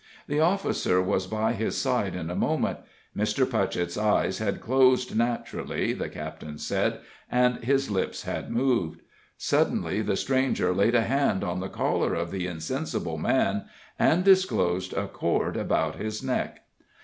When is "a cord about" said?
14.93-15.97